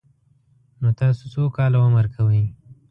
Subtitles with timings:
[0.81, 2.43] _نو تاسو څو کاله عمر کوئ؟